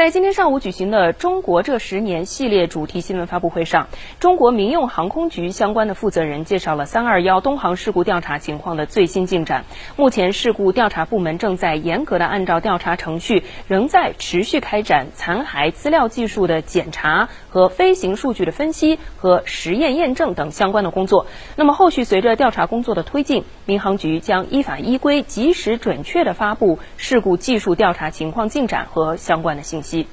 [0.00, 9.66] 在今天上午举行的“中国这十年”系列主题新闻发布会上，中国民用航空局相关的负责人介绍了三二幺东航事故调查情况的最新进展。
[9.96, 21.26] 目前，事故调查部门正在严格的按照调查程序，仍在持续开展残骸资料技术的检查和飞行数据的分析和实验验证等相关的工作。
[21.56, 29.89] 那么，后续随着调查工作的推进，民航局将依法依规、及时准确的发布事故技术调查情况进展和相关的信息。
[29.96, 30.06] 日